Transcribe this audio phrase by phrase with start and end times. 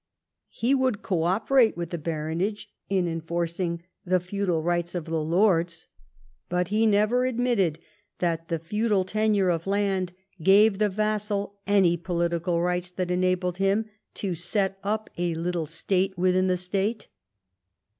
[0.49, 5.85] He would co operate with the baronage in enforcing the feudal rights of the lords,
[6.49, 7.77] but he never admitted
[8.17, 13.91] that the feudal tenure of land gave the vassal any political rights that enabled him
[14.15, 17.05] to set up a little state within the state.